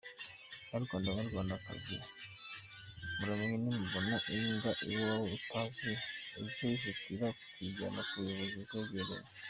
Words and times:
Banyarwanda 0.71 1.09
banyarwandakazi 1.17 1.95
muramenye 3.17 3.57
nubona 3.75 4.15
imbwa 4.35 4.71
iwawe 4.91 5.27
utazi 5.37 5.91
ujye 6.41 6.63
wihutira 6.69 7.27
kuyijyana 7.53 8.01
ku 8.09 8.15
buyobozi 8.23 8.55
bukwegereye. 8.61 9.27